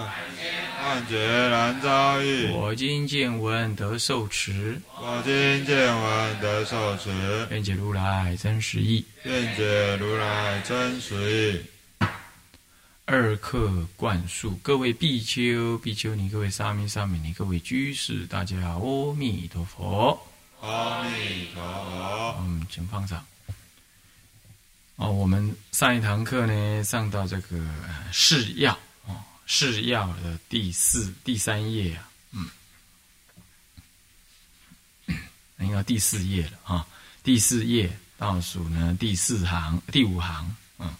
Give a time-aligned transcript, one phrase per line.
[0.00, 2.50] 万劫难遭遇。
[2.52, 7.10] 我今见闻得受持，我今见闻得受持，
[7.50, 9.04] 愿解如来真实义。
[9.24, 11.62] 愿解如来真实义。
[13.04, 20.18] 二课灌输，各位比丘、比丘尼，各位沙弥、沙弥尼，各位居士，大家阿弥陀佛。
[20.60, 22.36] 阿弥陀佛。
[22.40, 23.24] 嗯，请放上。
[24.96, 28.78] 哦，我们上一堂课呢，上到这个呃释要哦，
[29.52, 32.48] 是要的第四、第三页啊，嗯，
[35.58, 36.86] 应该第四页了啊，
[37.24, 40.94] 第四页倒数呢第四行、第五行，嗯。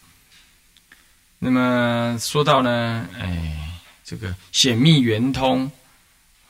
[1.38, 5.70] 那么说到呢，哎，这个显密圆通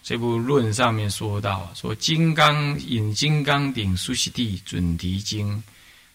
[0.02, 5.62] 这部论上面说到，说金刚引金刚顶苏悉地准提经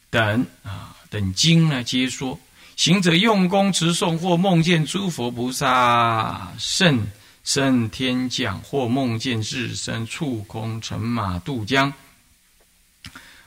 [0.10, 2.40] 等啊等经呢，皆说
[2.76, 7.08] 行者用功持诵，或梦见诸佛菩萨圣
[7.44, 11.94] 圣天降，或梦见自身触空乘马渡江，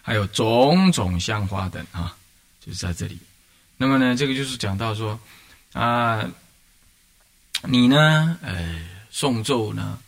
[0.01, 2.17] 还有种种香花等啊，
[2.65, 3.19] 就是在这里。
[3.77, 5.19] 那么呢，这个就是讲到说
[5.73, 6.25] 啊，
[7.65, 8.81] 你呢，呃，
[9.13, 9.99] 诵咒呢，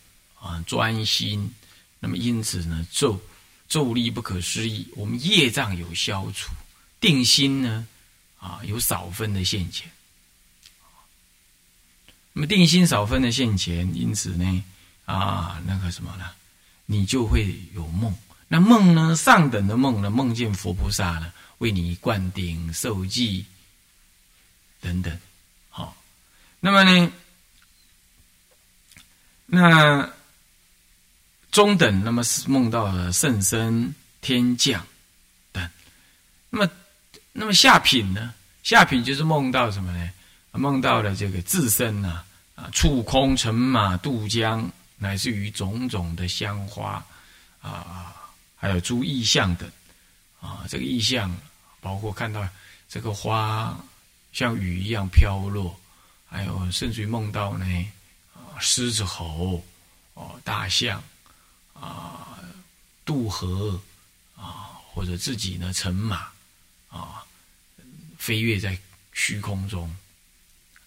[0.40, 1.52] 啊，专心，
[1.98, 3.20] 那么因此呢，咒
[3.68, 6.50] 咒力不可思议，我们业障有消除，
[7.00, 7.86] 定心呢，
[8.40, 9.88] 啊，有少分的现前。
[12.32, 14.64] 那么定心少分的现前，因此呢，
[15.04, 16.30] 啊，那个什么呢，
[16.86, 18.16] 你就会有梦。
[18.48, 23.44] 那梦呢，上等的梦呢，梦见佛菩萨呢，为你灌顶受记。
[24.80, 25.20] 等等，
[25.68, 25.94] 好，
[26.58, 27.12] 那么呢，
[29.44, 30.10] 那
[31.50, 34.86] 中等，那么是梦到了圣身天降
[35.52, 35.68] 等，
[36.48, 36.72] 那么
[37.32, 38.34] 那么下品呢？
[38.62, 40.10] 下品就是梦到什么呢？
[40.52, 42.24] 梦到了这个自身呐，
[42.54, 47.04] 啊，触空乘马渡江，乃至于种种的香花
[47.62, 48.14] 啊，
[48.56, 49.70] 还有诸意象等
[50.40, 51.34] 啊，这个意象
[51.80, 52.46] 包括看到
[52.88, 53.78] 这个花。
[54.32, 55.76] 像雨一样飘落，
[56.28, 57.66] 还有甚至于梦到呢，
[58.32, 59.60] 啊，狮子吼，
[60.14, 61.02] 哦，大象，
[61.74, 62.38] 啊，
[63.04, 63.80] 渡河，
[64.36, 66.28] 啊，或者自己呢乘马，
[66.90, 67.24] 啊，
[68.18, 68.78] 飞跃在
[69.12, 69.96] 虚空中，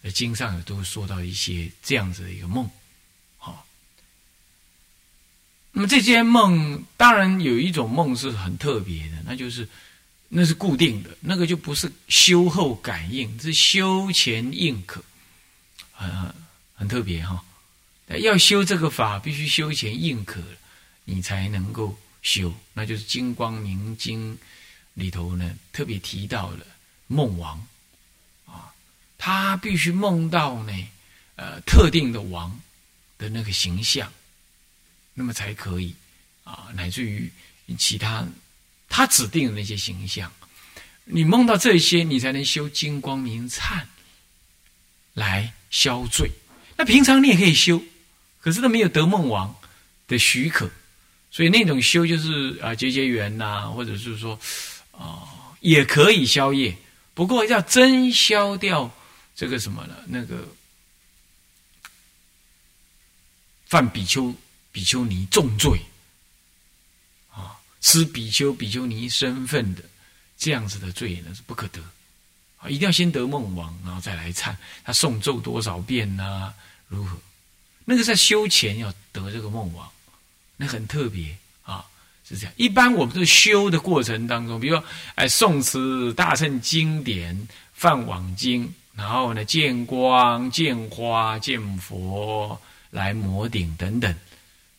[0.04, 2.70] 在经上有都说到一些这样子的一个梦，
[3.38, 3.66] 好。
[5.72, 9.68] 那么这些梦，当然有一种梦是很特别的，那就是。
[10.36, 15.04] 那是固定的，那个就不是修后感应，是修前应可，
[15.92, 16.34] 很
[16.74, 17.46] 很特别哈。
[18.08, 20.42] 要修这个法，必须修前应可，
[21.06, 22.52] 你才能够修。
[22.74, 24.34] 那就是《金光明经》
[24.94, 26.66] 里头呢，特别提到了
[27.08, 27.66] 梦王
[28.46, 28.74] 啊，
[29.18, 30.74] 他必须梦到呢，
[31.36, 32.60] 呃，特定的王
[33.18, 34.12] 的那个形象，
[35.14, 35.96] 那么才可以
[36.44, 37.32] 啊，乃至于
[37.78, 38.26] 其他。
[38.90, 40.32] 他指定的那些形象，
[41.06, 43.90] 你梦到这些，你才能修金光明灿
[45.14, 46.30] 来消罪。
[46.78, 47.82] 那平常你也可以修，
[48.40, 49.56] 可是他没有得梦王
[50.08, 50.70] 的许可，
[51.32, 54.40] 所以那种修就是啊结结缘呐，或者是说
[54.94, 55.28] 哦
[55.60, 56.76] 也可以消业，
[57.14, 58.92] 不过要真消掉
[59.36, 59.96] 这个什么呢？
[60.08, 60.48] 那个
[63.68, 64.34] 犯比丘
[64.72, 65.80] 比丘尼重罪
[67.32, 67.60] 啊。
[67.82, 69.84] 吃比丘、比丘尼身份的
[70.38, 71.34] 这样子的罪呢？
[71.36, 71.82] 是不可得
[72.58, 72.70] 啊！
[72.70, 74.56] 一定要先得梦王，然后再来忏。
[74.84, 76.54] 他诵咒多少遍呐？
[76.88, 77.18] 如何？
[77.86, 79.92] 那个在修前要得这个梦王，
[80.56, 81.38] 那很特别！
[82.28, 82.54] 是这样。
[82.58, 84.86] 一般我们在修的过程当中，比如说
[85.16, 92.60] 哎诵持大乘经典、梵网经，然后呢见光、见花、见佛
[92.92, 94.16] 来摩顶等等。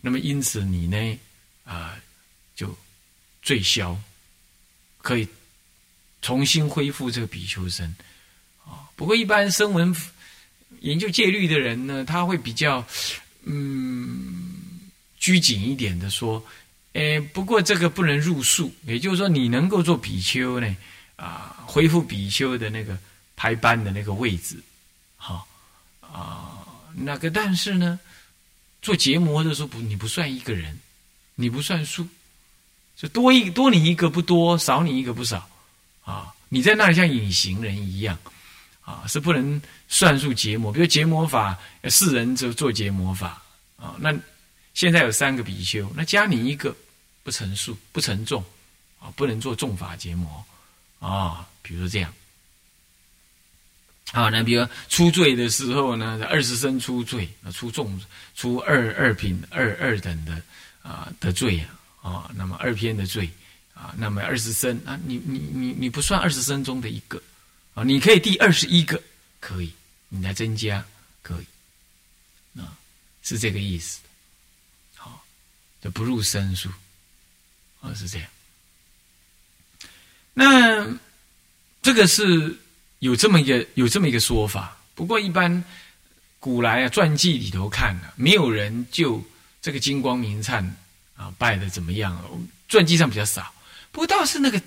[0.01, 1.19] 那么因此你呢
[1.65, 1.97] 啊
[2.55, 2.77] 就。
[3.47, 3.95] 最消，
[5.03, 5.29] 可以
[6.23, 7.95] 重新恢复这个比丘身
[8.65, 8.89] 啊。
[8.97, 9.95] 不过一般声闻
[10.81, 12.83] 研究戒律的人呢，他会比较
[13.43, 14.51] 嗯
[15.19, 16.43] 拘谨一点的说，
[16.95, 20.77] 诶，不过这个不能入数，也就是说你能够做比丘呢
[21.17, 22.99] 啊，恢复比丘的那个
[23.37, 24.57] 排班的那个位置，
[25.17, 25.47] 好
[26.01, 28.01] 啊，那个但是呢，
[28.83, 30.77] 做结魔的时候不，你不算一个人，
[31.37, 32.09] 你不算数。
[32.97, 35.51] 就多一多你一个不多，少你一个不少
[36.05, 36.33] 啊！
[36.49, 38.17] 你在那里像隐形人一样
[38.83, 40.73] 啊，是不能算数结魔。
[40.73, 41.59] 比如结魔法，
[41.91, 43.43] 四人就做结魔法
[43.77, 43.97] 啊。
[43.99, 44.15] 那
[44.75, 46.75] 现在有三个比丘，那加你一个
[47.25, 48.45] 不成数，不成重
[49.01, 50.45] 啊，不能做重法结魔
[51.01, 51.49] 啊。
[51.63, 52.15] 比如说这样。
[54.13, 58.01] 啊，那比如出罪的时候呢，二十生出罪，啊，出重
[58.37, 60.41] 出二二品二二等的
[60.83, 61.59] 啊的罪
[62.01, 63.29] 啊，啊，那么二篇的罪
[63.73, 67.21] 啊，那么二十生啊，你你你你不算二十生中的一个
[67.73, 69.03] 啊，你可以第二十一个
[69.41, 69.73] 可以，
[70.11, 70.85] 你来增加
[71.23, 72.77] 可以，啊，
[73.25, 73.99] 是这个意思，
[74.95, 75.25] 好，
[75.83, 76.71] 就不入生数，
[77.85, 78.29] 啊，是这样，
[80.33, 80.87] 那
[81.83, 82.57] 这个是。
[83.01, 85.63] 有这么一个有这么一个说法，不过一般
[86.41, 89.23] 古来啊传记里头看啊，没有人就
[89.61, 90.65] 这个金光明灿
[91.15, 92.19] 啊拜的怎么样，
[92.67, 93.53] 传记上比较少。
[93.93, 94.59] 不过倒是那个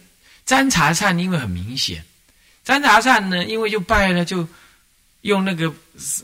[0.46, 2.06] 占茶忏，因为很明显，
[2.64, 4.48] 占茶忏呢，因为就拜了，就
[5.22, 5.74] 用那个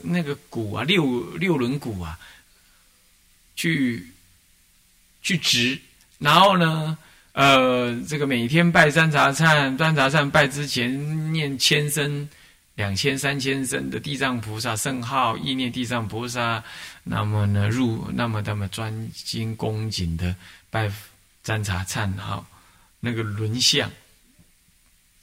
[0.03, 2.19] 那个鼓啊，六六轮鼓啊，
[3.55, 4.07] 去
[5.23, 5.81] 去执，
[6.23, 6.97] 然后呢。
[7.35, 12.29] 呃，这个每天拜三茶忏，三杂忏拜之前念千声、
[12.75, 16.63] 两千、三千声的地藏菩萨圣号，意念地藏菩萨，
[17.03, 20.35] 那么呢入，那么那么专心恭谨的
[20.69, 20.91] 拜
[21.41, 22.45] 三杂忏，好，
[22.99, 23.89] 那个轮相，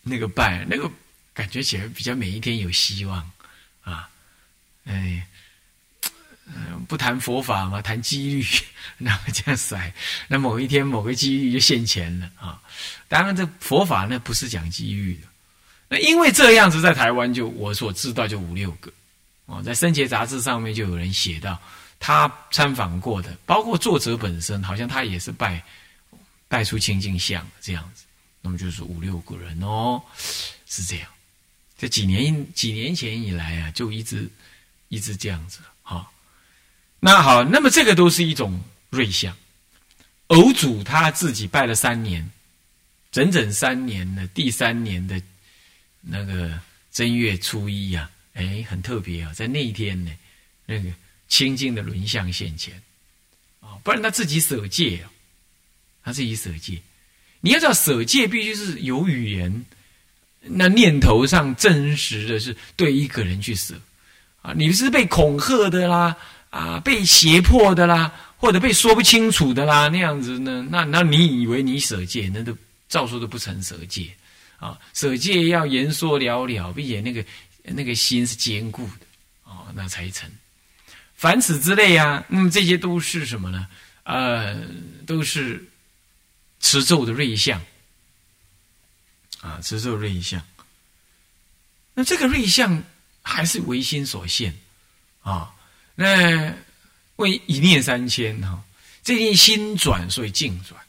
[0.02, 0.91] 那个拜，那个
[1.32, 3.31] 感觉起来比较每一天有希望
[3.85, 4.08] 啊，
[4.85, 5.25] 哎。
[6.88, 8.44] 不谈佛法嘛，谈机遇，
[8.99, 9.93] 那么这样甩，
[10.29, 12.61] 那某一天某个机遇就现钱了啊！
[13.08, 15.29] 当然，这佛法呢不是讲机遇的。
[15.88, 18.93] 那因为这样子，在台湾就我所知道就五六个
[19.47, 21.61] 哦，在《生前》杂志上面就有人写到
[21.99, 25.62] 他参访过的，包括作者本身，好像他也是拜
[26.49, 28.05] 拜出清净相这样子。
[28.41, 30.00] 那么就是五六个人哦，
[30.67, 31.08] 是这样。
[31.76, 34.31] 这几年几年前以来啊，就一直
[34.88, 36.08] 一直这样子哈。
[37.00, 38.61] 那好，那么这个都是一种
[38.91, 39.35] 瑞相。
[40.26, 42.31] 偶主他自己拜了三年，
[43.11, 45.20] 整整三年的第三年的
[46.02, 46.61] 那个
[46.93, 50.12] 正月初一呀，哎，很特别啊，在那一天呢，
[50.67, 50.91] 那个
[51.26, 52.81] 清净的轮相现前
[53.61, 55.11] 啊，不然他自己舍戒啊，
[56.05, 56.81] 他自己舍戒。
[57.41, 59.64] 你要知道，舍戒必须是有语言，
[60.43, 63.81] 那念头上真实的是对一个人去舍
[64.43, 66.17] 啊，你是被恐吓的啦。
[66.50, 70.67] 啊，被胁迫的啦，或者被说不清楚的啦，那样子呢？
[70.70, 72.56] 那那你以为你舍戒，那都
[72.88, 74.12] 照说都不成舍戒
[74.58, 74.76] 啊！
[74.93, 77.25] 舍戒要言说了了，并且那个
[77.62, 79.06] 那个心是坚固的
[79.50, 80.29] 啊，那才成。
[81.14, 83.69] 凡此之类啊，那么这些都是什么呢？
[84.02, 84.61] 呃，
[85.06, 85.64] 都是
[86.58, 87.62] 持咒的瑞相
[89.41, 90.43] 啊，持咒瑞相。
[91.94, 92.82] 那这个瑞相
[93.23, 94.52] 还是唯心所现
[95.23, 95.55] 啊。
[96.00, 96.50] 那
[97.17, 98.58] 为一念三千哈，
[99.05, 100.81] 这念心转，所以境转。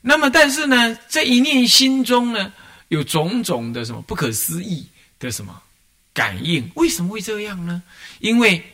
[0.00, 2.50] 那么，但是呢，这一念心中呢，
[2.88, 4.86] 有种种的什么不可思议
[5.18, 5.62] 的什么
[6.14, 6.66] 感应？
[6.76, 7.82] 为什么会这样呢？
[8.20, 8.64] 因为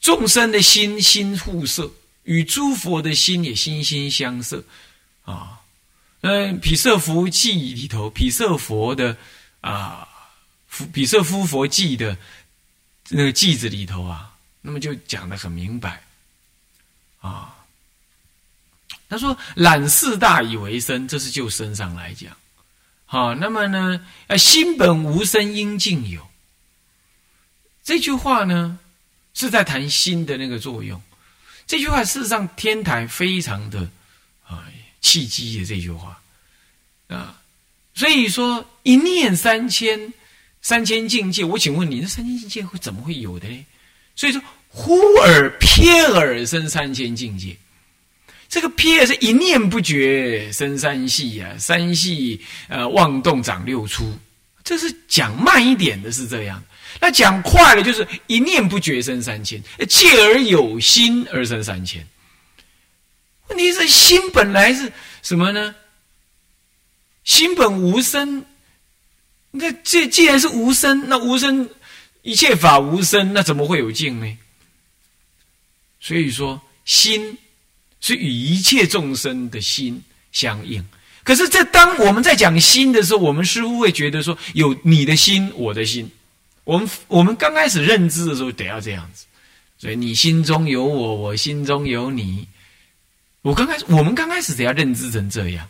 [0.00, 1.92] 众生的心心互摄，
[2.22, 4.64] 与诸佛的心也心心相摄
[5.26, 5.60] 啊。
[6.22, 9.14] 嗯，毗舍佛记里头，毗舍佛的
[9.60, 10.08] 啊，
[10.94, 12.16] 毗舍夫佛记的
[13.10, 14.30] 那个记子里头啊。
[14.66, 16.02] 那么就讲的很明白，
[17.20, 17.54] 啊，
[19.10, 22.34] 他说懒四大以为生，这是就身上来讲，
[23.04, 26.26] 好，那么呢，呃，心本无生，应尽有。
[27.82, 28.78] 这句话呢，
[29.34, 30.98] 是在谈心的那个作用。
[31.66, 33.90] 这句话事实上天台非常的
[34.46, 34.66] 啊
[35.02, 36.22] 契机的这句话
[37.08, 37.38] 啊，
[37.94, 40.14] 所以说一念三千
[40.62, 43.66] 三千境界，我请问你，这三千境界会怎么会有的呢？
[44.16, 44.40] 所以说，
[44.76, 47.56] 忽而瞥而生三千境界，
[48.48, 54.12] 这个瞥是一念不觉生三系啊，三系呃妄动长六出，
[54.64, 56.60] 这是讲慢一点的是这样，
[57.00, 62.04] 那讲快了就是一念不觉生三千，切而有心而生三千。
[63.48, 64.90] 问题是心本来是
[65.22, 65.72] 什么呢？
[67.22, 68.44] 心本无生，
[69.52, 71.70] 那这既然是无生，那无生。
[72.22, 74.38] 一切法无生，那怎么会有境呢？
[76.04, 77.38] 所以说，心
[78.02, 80.84] 是与一切众生的心相应。
[81.22, 86.10] 可是，这当我们在讲心的时候，我们似乎会觉得说，有你的心，我的心。
[86.64, 89.24] 我们我们刚开始认知的时候，得要这样子。
[89.78, 92.46] 所以，你心中有我，我心中有你。
[93.40, 95.66] 我刚开始，我们刚开始得要认知成这样。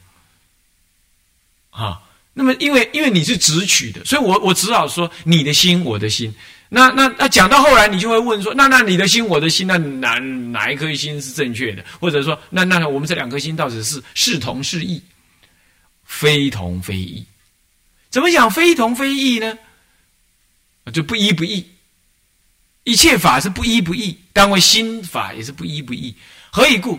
[1.71, 2.01] 啊。
[2.33, 6.35] 那么，因为因为你是直取的，所以我我只好说你的心，我的心。
[6.75, 11.85] 那那那讲到后来，你就会问说，那那你的心，我的心，那哪哪一颗心是正确的？
[12.01, 15.01] 或者说，那那我们这两颗心到底是是同是异？
[16.05, 17.25] 非同非异。
[18.11, 19.57] 怎么讲非同非异呢？
[20.93, 21.65] 就不一不异。
[22.83, 26.15] 一切法是不一不异，但为心法也是不一不异。
[26.51, 26.99] 何以故？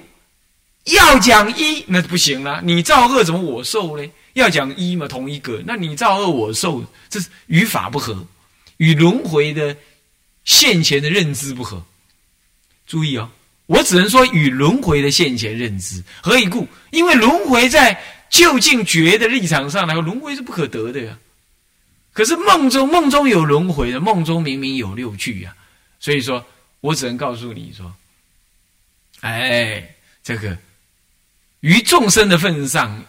[0.85, 2.61] 要讲一，那不行了。
[2.63, 4.09] 你造恶怎么我受呢？
[4.33, 5.61] 要讲一嘛，同一个。
[5.65, 8.25] 那你造恶我受，这是与法不合，
[8.77, 9.75] 与轮回的
[10.43, 11.83] 现前的认知不合。
[12.85, 13.29] 注意哦，
[13.65, 16.03] 我只能说与轮回的现前认知。
[16.21, 16.67] 何以故？
[16.91, 21.17] 因为轮回在究竟觉的立场上来说，轮回是不可得的呀。
[22.13, 25.55] 可是梦中梦中有轮回的，梦中明明有六句呀。
[25.99, 26.45] 所以说
[26.81, 27.93] 我只能告诉你说，
[29.21, 30.57] 哎，这个
[31.61, 33.03] 于众生的份上。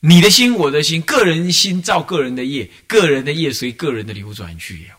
[0.00, 4.90] 你的心，我的心，个人心造个人的业，个人的业随个人的流转去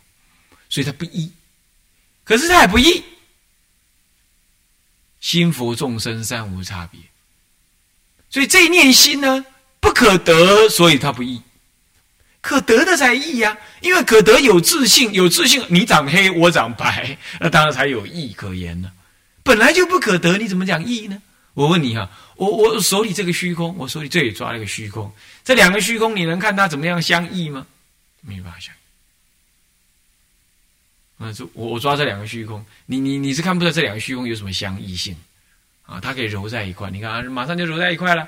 [0.70, 1.32] 所以它不一。
[2.24, 3.04] 可是它也不一，
[5.20, 7.00] 心佛众生三无差别。
[8.30, 9.44] 所以这一念心呢，
[9.80, 11.42] 不可得，所以它不异。
[12.40, 18.92] 可得的才异呀，因为可得有自信，有自信，你长黑，我长白，那当然才有异可言呢。
[19.44, 21.22] 本来就不可得，你怎么讲异呢？
[21.56, 22.10] 我问你哈。
[22.42, 27.68] 我我手里这个虚空，我手里这里抓了一个虚空，这两个虚空你能看它怎么样相异吗？
[28.22, 28.74] 没有办法相。
[31.20, 35.16] 啊，这我我抓这两个虚空，你你你是看不出来这两个虚空有什么相异性
[35.86, 36.00] 啊？
[36.02, 38.28] 它可以揉在一块，你看啊，马上就揉在一块了，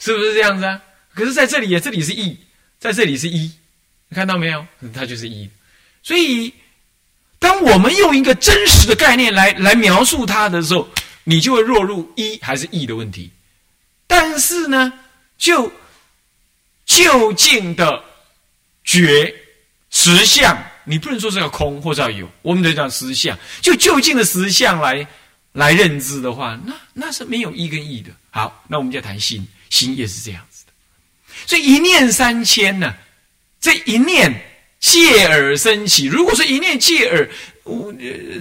[0.00, 0.80] 是不是这样子啊？
[1.12, 2.34] 可是在这里，这里是异，
[2.78, 3.52] 在这里是一，
[4.12, 4.66] 看到没有？
[4.94, 5.46] 它就是一。
[6.02, 6.54] 所以，
[7.38, 10.88] 当我们用一个真实的概念来来描述它的时候。
[11.24, 13.30] 你就会落入一还是异的问题，
[14.06, 14.92] 但是呢，
[15.38, 15.72] 就
[16.84, 18.04] 就近的
[18.84, 19.34] 觉
[19.90, 23.38] 实相，你不能说是要空或者要有，我们得讲实相。
[23.62, 25.06] 就就近的实相来
[25.52, 28.10] 来认知的话，那那是没有一跟异的。
[28.30, 30.72] 好，那我们就谈心，心也是这样子的。
[31.46, 32.94] 所以一念三千呢，
[33.60, 34.32] 这一念
[34.78, 36.04] 借而升起。
[36.04, 37.30] 如果说一念借而。
[37.64, 37.92] 我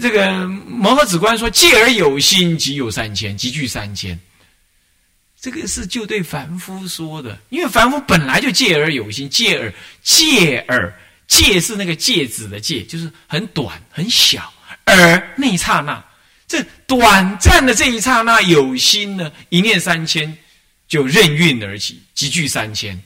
[0.01, 4.19] 这个摩诃子观说：“借而有心，即有三千，即具三千。”
[5.39, 10.93] 这个是就对凡夫说的，因为凡夫本来就借而有心，借而借而
[11.27, 14.53] 借是那个戒指的戒，就是很短很小，
[14.85, 16.03] 而那一刹那，
[16.47, 20.37] 这短暂的这一刹那有心呢，一念三千
[20.87, 23.01] 就任运而起，即具三千。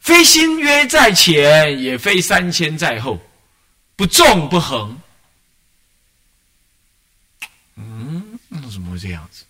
[0.00, 3.20] 非心约在前，也非三千在后。
[3.98, 4.96] 不纵不横，
[7.74, 9.44] 嗯，那怎么会这样子？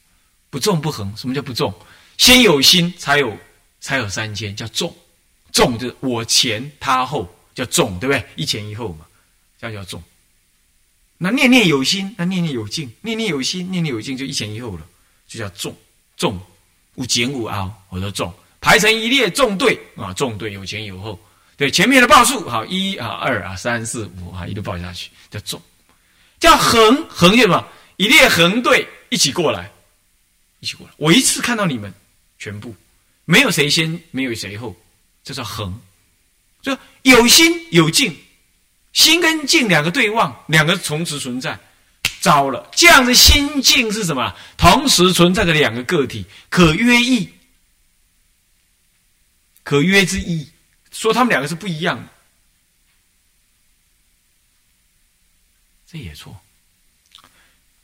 [0.48, 1.70] 不纵不横，什么叫不纵？
[2.16, 3.36] 先有心，才有
[3.78, 4.96] 才有三千，叫纵。
[5.52, 8.26] 纵就是我前他后，叫纵，对不对？
[8.36, 9.04] 一前一后嘛，
[9.60, 10.02] 这样叫纵。
[11.18, 14.86] 那念念有心，那念念有静，念念有心，念念有静，就一前一后了，
[15.26, 15.76] 就叫纵。
[16.16, 16.40] 纵
[16.94, 21.20] 五减五凹，我说纵，排成一列纵队啊，纵队有前有后。
[21.58, 25.60] 对前面的报数，好一啊二啊三四五啊一路报下去叫纵，
[26.38, 27.66] 叫横横什么？
[27.96, 29.68] 一列横队一起过来，
[30.60, 30.92] 一起过来。
[30.98, 31.92] 我一次看到你们
[32.38, 32.72] 全部，
[33.24, 34.76] 没有谁先，没有谁后，
[35.24, 35.76] 这叫横。
[36.62, 38.16] 就有心有静，
[38.92, 41.58] 心跟静两个对望，两个同时存在，
[42.20, 42.70] 糟了。
[42.72, 44.32] 这样的心境是什么？
[44.56, 47.28] 同时存在的两个个体，可约意，
[49.64, 50.48] 可约之意。
[50.98, 52.08] 说他们两个是不一样的，
[55.88, 56.36] 这也错。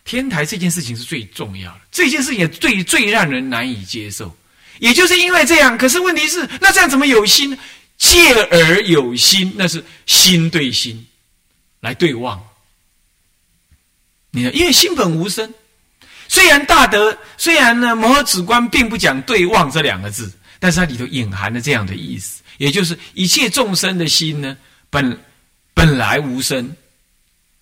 [0.05, 4.37] 天台这件事情是最重要的，这件事情也最最让人难以接受。
[4.81, 7.57] 也就是因为这样，可是问题是，那这样怎么有心？
[7.97, 11.07] 借而有心，那是心对心
[11.79, 12.45] 来对望。
[14.33, 15.55] 你看，因为心本无声，
[16.27, 22.43] 虽然大德，虽然呢摩诃止观并不讲对望这两个字，但是它里头隐含了这样的意思。
[22.57, 24.57] 也就是一切众生的心呢，
[24.91, 25.21] 本
[25.75, 26.77] 本来无声，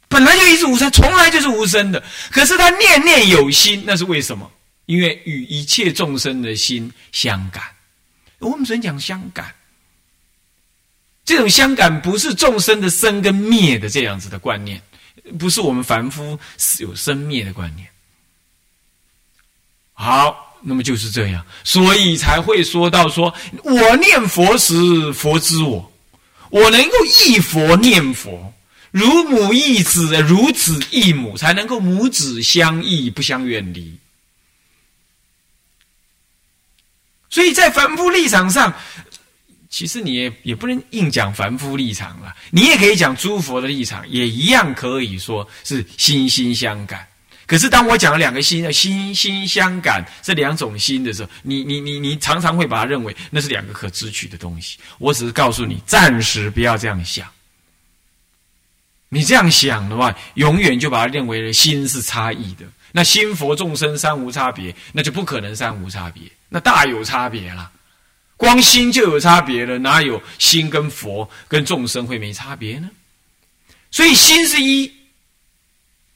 [0.08, 2.02] 本来就一直无声，从来就是无声的。
[2.30, 4.50] 可是他念念有心，那是为什么？
[4.86, 7.62] 因为与一切众生的心相感。
[8.38, 9.54] 我们只能讲相感，
[11.24, 14.82] 这种相感不是众生的生跟灭的这样子的观念，
[15.38, 16.38] 不是我们凡夫
[16.80, 17.88] 有生灭的观念。
[19.92, 20.51] 好。
[20.64, 25.92] 那么就是这样，所以才会说到说，我念佛时，佛知我，
[26.50, 26.92] 我能够
[27.26, 28.54] 忆佛念佛，
[28.90, 33.98] 如母忆子，如子忆母，才能够母子相忆，不相远离。
[37.28, 38.74] 所以在凡夫立场上，
[39.70, 47.08] 其实你也也不能硬讲凡夫立场了，你也可以讲诸佛的立场，也一样可以说是心心相感。
[47.52, 54.78] 可是当我讲了两个心的心心相感这两种心的时候，你你你你常常会把它认为那是两个可知取的东西。
[54.96, 57.28] 我只是告诉你，暂时不要这样想。
[59.10, 62.64] 你这样想的话，永远就把它认为心是差异的。
[62.90, 67.70] 那心佛众生三无差别，那就不可能三无差别，那大有差别了。
[68.38, 72.88] 光心就有差别了，哪有心跟佛跟众生会没差别呢？
[73.90, 74.90] 所以心是一，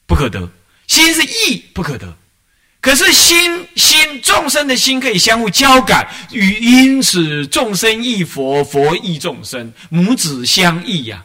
[0.07, 0.51] 不可得。
[0.87, 2.17] 心是意不可得，
[2.81, 11.23] 可是心心众生的心可以相互交感，与因此众生亦佛，佛亦众生，母子相异呀，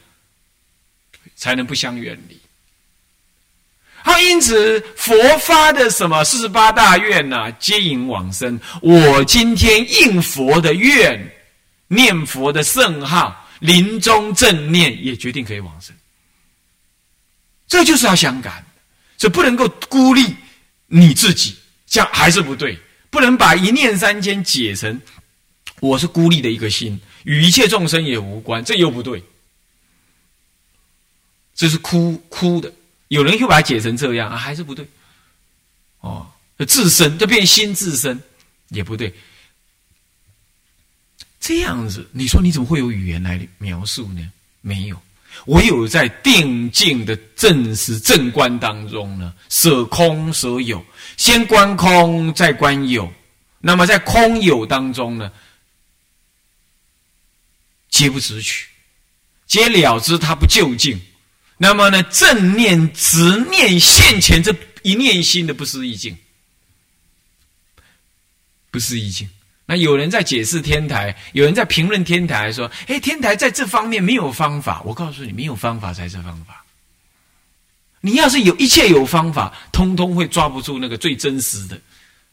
[1.37, 2.37] 才能不相远离。
[4.02, 8.59] 好，因此佛发的什么四十八大愿呐，接引往生。
[8.81, 11.33] 我今天应佛的愿，
[11.87, 15.95] 念佛的圣号，临终正念，也决定可以往生。
[17.69, 18.66] 这就是要相感。
[19.23, 20.35] 这不能够孤立
[20.88, 21.55] 你自己，
[21.87, 22.76] 这样还是不对。
[23.09, 25.00] 不能把一念三间解成
[25.79, 29.23] 我是孤立的一个心，与一切众生也无关，这又不对。
[31.55, 32.73] 这是哭哭的，
[33.07, 34.85] 有人又把它解成这样啊，还是不对。
[36.00, 36.29] 哦，
[36.67, 38.21] 自身就变心自身
[38.71, 39.14] 也不对。
[41.38, 44.33] 这样子，你说你怎么会有语言来描述呢？
[44.62, 45.00] 没有。
[45.47, 50.85] 唯有在定境的正实正观当中呢，舍空舍有，
[51.17, 53.12] 先观空再观有，
[53.61, 55.33] 那么在空有当中呢，
[57.91, 58.69] 皆不执取，
[59.47, 61.01] 皆了知它不究竟。
[61.59, 66.17] 那么呢，正念执念现前这一念心的不思议境，
[68.71, 69.29] 不思议境。
[69.64, 76.65] 那有人在解释天台，有人在评论天台，说：“哎，天台在这方面没有方法。”我告诉你，没有方法才是方法。
[78.00, 81.80] 你要是有一切有方法，通通会抓不住那个最真实的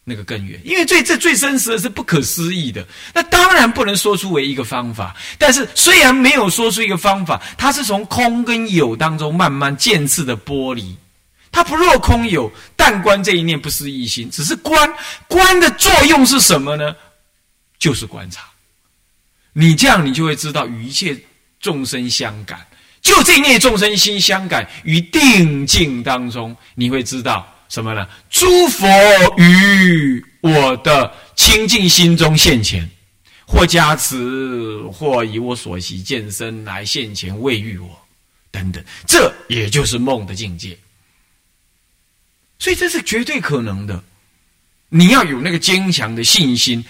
[0.03, 2.85] 那个根源，因为最这最真实的是不可思议的。
[3.13, 10.97] 那当然不能说出为一个方法，但是虽然没有说出一个方法，它是从空跟有当中慢慢渐次的剥离。
[11.51, 14.91] 它不若空有，但观这一念不思一心，只是观
[15.27, 16.95] 观的作用是什么呢？
[17.79, 18.43] 就是观察，
[19.53, 21.17] 你这样，你就会知道与一切
[21.61, 22.67] 众生相感，
[23.01, 28.05] 就这念众生心相感于定境当中，你会知道什么呢？
[28.29, 28.85] 诸佛
[29.37, 32.87] 于我的清净心中现前，
[33.47, 37.97] 或加持，或以我所习见身来现前慰喻我，
[38.51, 40.77] 等等，这也就是梦的境界。
[42.59, 44.03] 所以这是绝对可能的，
[44.89, 46.83] 你要有那个坚强的信心。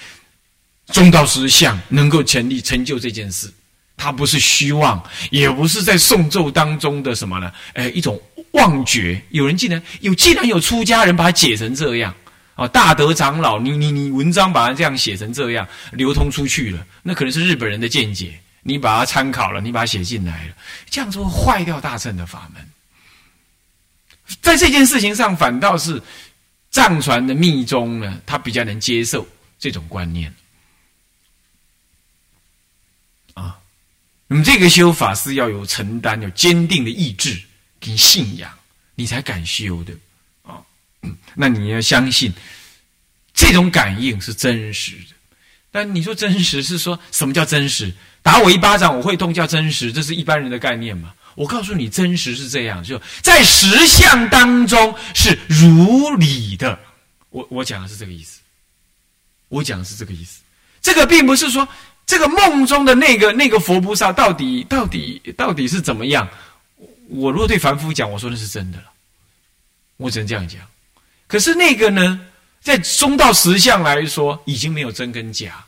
[0.91, 3.51] 中道实相能够成立成就这件事，
[3.95, 7.51] 它不是虚妄，也不是在诵咒当中的什么呢？
[7.73, 8.19] 哎，一种
[8.51, 9.21] 妄觉。
[9.29, 12.13] 有人竟然有，既然有出家人把它解成这样
[12.55, 12.67] 啊！
[12.67, 20.53] 大德长老，你你你文章把它这样写成这样，流通出去了，那可能是日本人的见解，你把它参考了，你把它写进来了，
[20.89, 22.65] 这样子会坏掉大乘的法门。
[24.41, 26.01] 在这件事情上，反倒是
[26.71, 29.27] 藏传的密宗呢，他比较能接受
[29.59, 30.33] 这种观念。
[34.31, 37.35] 那么这个修法是要有承担、有坚定的意志
[37.79, 38.47] 跟信仰，
[38.93, 39.91] 你才敢修的
[40.43, 40.61] 啊。
[41.33, 42.31] 那你要相信
[43.33, 45.15] 这种感应是真实的。
[45.71, 47.91] 但你说真实是说什么叫真实？
[48.21, 49.91] 打我一巴掌我会痛叫真实？
[49.91, 51.11] 这是一般人的概念吗？
[51.33, 56.77] 我告诉你，真实是这样，就在实相当中是如理的。
[57.31, 58.41] 我我讲的是这个意思，
[59.47, 60.41] 我讲的是这个意思。
[60.81, 61.67] 这个并不是说。
[62.09, 66.27] 这个梦中的那个那个佛菩萨到底到底到底是怎么样？
[67.07, 68.85] 我如果对凡夫讲，我说那是真的了，
[69.97, 70.59] 我只能这样讲。
[71.27, 72.19] 可是那个呢，
[72.63, 75.63] 在中道实相来说，已经没有真跟假，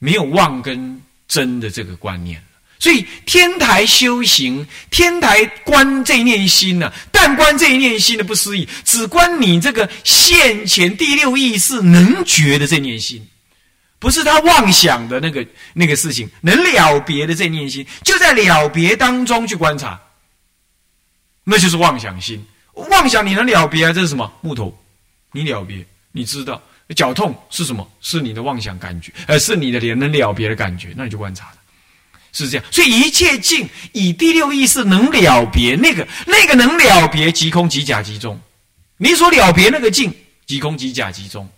[0.00, 2.46] 没有妄跟真的这个观念了。
[2.80, 13.24] 所以天台修行，天台观这一念心呢，但观这一念心的不思议，只观你这个现前第六意识能觉的这念心。
[14.04, 19.98] 不是他妄想的那个那个事情，能了别的这念心，就在了别当中去观察，
[21.42, 22.44] 那就是妄想心。
[22.74, 23.94] 妄想你能了别啊？
[23.94, 24.30] 这是什么？
[24.42, 24.78] 木头，
[25.32, 26.62] 你了别，你知道，
[26.94, 27.90] 脚痛是什么？
[28.02, 31.56] 是你的妄想感觉，呃，是你的脸能了别的感觉，那你就观察了，
[32.34, 32.66] 是这样。
[32.70, 38.38] 所以一切境以第六意识能了别，那个那个能了别，即空即假即中。
[38.98, 40.14] 你所了别那个境，
[40.44, 41.48] 即空即假即中。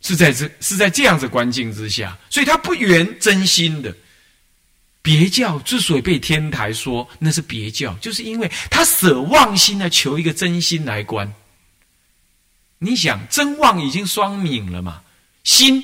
[0.00, 3.94] 是在这是在这样子环境之下，所以他不圆真心的。
[5.00, 11.32] 别教之所以被天台说那是别教，就是因为他舍妄心来，求一个真心来观。
[12.78, 15.00] 你想真妄已经双泯了嘛？
[15.44, 15.82] 心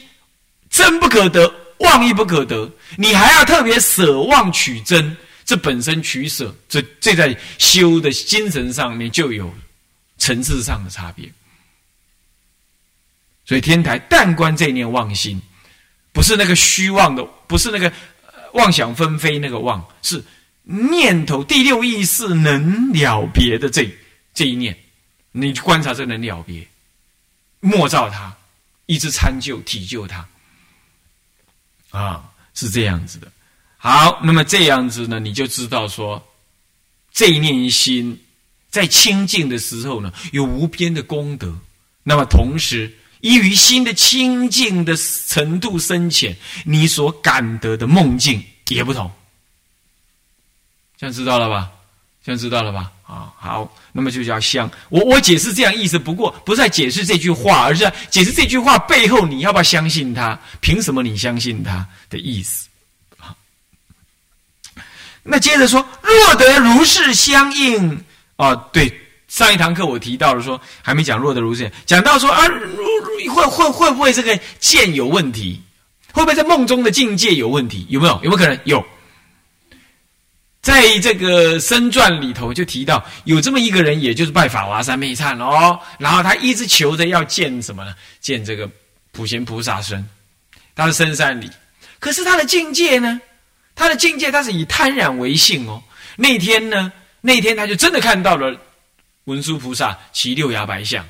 [0.68, 9.52] 真不可得，妄亦不可得，你还要特别舍妄取真，这本身取舍，这这在修的精神上面就有
[10.18, 11.26] 层次上的差别。
[13.44, 15.40] 所以天台但观这念妄心，
[16.12, 17.92] 不是那个虚妄的，不是那个
[18.54, 20.22] 妄想纷飞那个妄，是
[20.62, 23.88] 念头第六意识能了别的这
[24.32, 24.76] 这一念，
[25.32, 26.66] 你观察这能了别。
[27.60, 28.36] 莫造他，
[28.86, 30.28] 一直参就体就他，
[31.90, 33.32] 啊，是这样子的。
[33.78, 36.22] 好，那么这样子呢，你就知道说，
[37.10, 38.22] 这一念心
[38.70, 41.54] 在清净的时候呢，有无边的功德。
[42.02, 42.92] 那么同时，
[43.24, 44.94] 依于心的清净的
[45.28, 49.10] 程度深浅，你所感得的梦境也不同。
[50.98, 51.70] 这样知道了吧？
[52.22, 52.92] 这样知道了吧？
[53.06, 54.70] 啊，好，那么就叫相。
[54.90, 60.38] 我我解释这样意思，不过不是在解释这句话，而是解释这句话背后你要不要相信他？
[60.60, 62.68] 凭什么你相信他的意思？
[63.16, 63.34] 好，
[65.22, 68.04] 那接着说，若得如是相应，
[68.36, 68.92] 哦，对，
[69.34, 72.40] 上一堂课我提到了说，还没讲若得如是，讲到说啊，
[73.28, 75.60] 会会会不会这个见有问题？
[76.12, 77.84] 会不会在梦中的境界有问题？
[77.90, 78.14] 有没有？
[78.22, 78.56] 有没有可能？
[78.62, 78.86] 有。
[80.62, 87.92] 在这个《生传》里头就提到，有这么一个人，也就是拜法华三昧忏哦，然后他一直求着要见什么呢？
[88.20, 88.70] 见这个
[89.10, 90.08] 普贤菩萨身，
[90.76, 91.50] 他是深山里，
[91.98, 93.20] 可是他的境界呢？
[93.74, 95.82] 他的境界他是以贪染为性哦。
[96.14, 96.92] 那天呢？
[97.20, 98.56] 那天他就真的看到了
[99.24, 101.06] 文殊菩萨骑六牙白象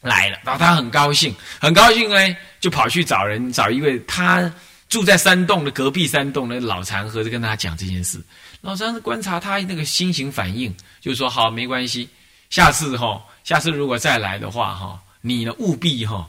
[0.00, 4.52] 来了，然后他很高兴，很高兴呢，就跑去找人，找一位他。
[4.88, 8.20] 住在山洞的隔壁山洞的老禅和就跟他讲这件事。
[8.60, 12.06] 老禅观察他那个心情反应，就说：“好，没关系，
[12.50, 16.28] 下次哈，下次如果再来的话哈，你呢务必哈，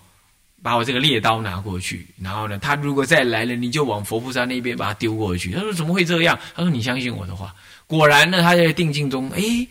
[0.61, 2.07] 把我这个猎刀拿过去。
[2.21, 7.53] 然后呢，他如果再来了，你就往佛菩萨那边把他丢过去。”他说：“怎么会这样？”他说：“你相信我的话。”
[7.93, 9.67] 果然呢，他在定境中，哎，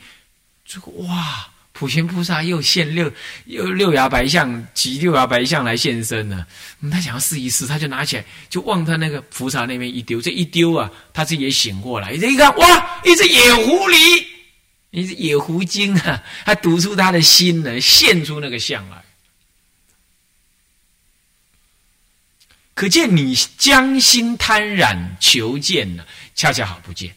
[0.64, 1.48] 这个哇。
[1.74, 3.10] 普贤菩萨又现六
[3.46, 6.46] 又六牙白象，及六牙白象来现身了。
[6.92, 10.20] 他想要试一试，他就拿起来，就往他那个菩萨那边一丢。
[10.20, 14.24] 这一丢啊，他自己也醒过来，这一看，哇，一只野狐狸，
[14.90, 16.22] 一只野狐精啊！
[16.44, 19.02] 他读出他的心来，现出那个相来。
[22.74, 26.04] 可见你将心贪染求见呢，
[26.36, 27.12] 恰恰好不见。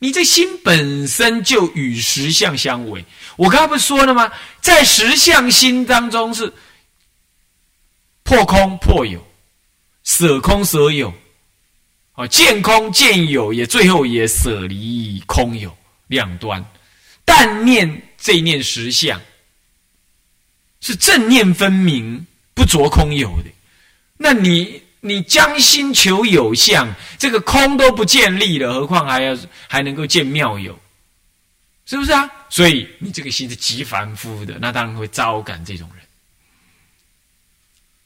[0.00, 3.04] 你这心本身就与实相相违。
[3.36, 4.30] 我刚才不是说了吗？
[4.60, 6.52] 在实相心当中是
[8.22, 9.26] 破空破有，
[10.04, 11.12] 舍空舍有，
[12.12, 16.64] 啊，见空见有，也最后也舍离空有两端。
[17.24, 19.20] 但念这一念实相
[20.80, 23.50] 是正念分明，不着空有的。
[24.16, 24.82] 那你？
[25.00, 30.78] 你将心求有相，这个空都不建立了，何况还要还能够见妙有，
[31.86, 32.28] 是不是啊？
[32.50, 36.04] 所以你这个心是极凡夫的，那当然会招感这种人，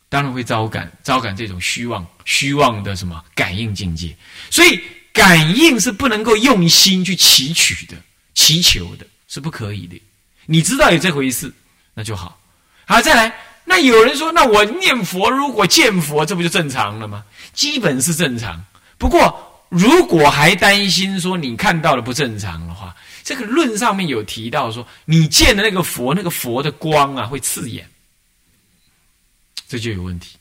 [0.09, 4.15] 当然会招感招感这种虚妄虚妄的什么感应境界。
[4.51, 4.81] 所以
[5.13, 7.97] 感应是不能够用心去祈取的，
[8.35, 10.01] 祈求的是不可以的。
[10.45, 11.53] 你知道有这回事，
[11.95, 12.39] 那就好。
[12.85, 13.33] 好，再来。
[13.73, 17.25] 那有人说，那我念佛如果见佛，这不就正常了吗？
[17.55, 18.63] 基本是正常。
[18.99, 27.89] 不过，如果还担心说你看到了不正常的话，这个论上面有提到说，你见的那个佛，那个佛的光啊，会刺眼，
[29.67, 30.37] 这就有问题，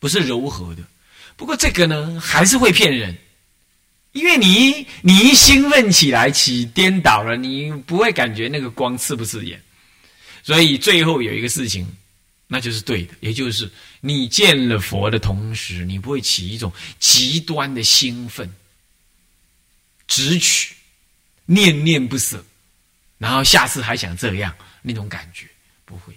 [0.00, 0.82] 不是柔和的。
[1.36, 3.16] 不过这个呢，还是会骗人，
[4.10, 9.62] 因为你你一兴奋起来起颠倒了，你不会感觉那个光刺不刺眼。
[10.46, 11.84] 所以最后有一个事情，
[12.46, 13.68] 那就是对的，也就是
[14.00, 18.48] 你见了佛的同时，你不会起一种极端的兴奋、
[20.06, 20.72] 直取、
[21.46, 22.44] 念念不舍，
[23.18, 25.48] 然后下次还想这样那种感觉
[25.84, 26.16] 不会。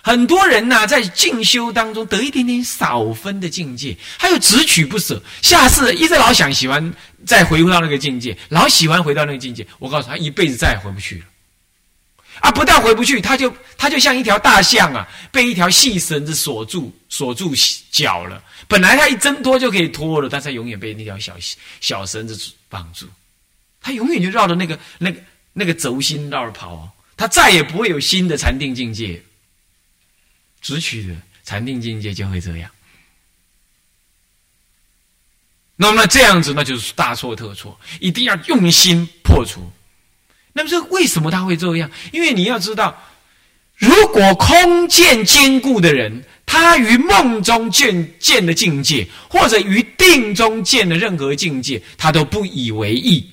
[0.00, 6.94] 很多人呢，在进修当中得一点点少分的境界，还有直取不舍，下次一直老想喜欢
[7.26, 11.24] 再回不到那个境界，老喜欢回到那个境界，我告诉他，一辈子再也回不去了。
[12.40, 12.50] 啊！
[12.50, 17.54] 不但回不去，他就他就像一条大象啊，被一条细绳子锁住，锁住
[17.90, 18.42] 脚了。
[18.66, 21.36] 本来他一挣脱就可以脱了，但他永远被那条小
[21.80, 23.06] 小绳子绑住，
[23.80, 25.20] 他永远就绕着那个那个
[25.52, 29.22] 那个轴心绕着跑，他再也不会有新的禅定境界。
[30.62, 32.70] 直取的禅定境界就会这样。
[35.76, 39.72] 那么这样子，那就是大错特错，一定要用心破除。
[40.52, 41.90] 那么这为什么他会这样？
[42.12, 42.96] 因为你要知道，
[43.76, 53.30] 如果空见坚固的人，他于梦中见见的境界，或者于定中见的任何境界，他都不以为意。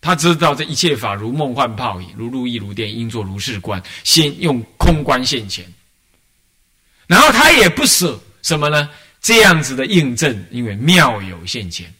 [0.00, 3.82] 他知道这一切法如梦幻泡影，如露亦如电，应作如是观。
[4.04, 5.64] 先用空观现前，
[7.06, 8.88] 然后他也不舍什么呢？
[9.20, 11.92] 这样子的印证，因为妙有现前。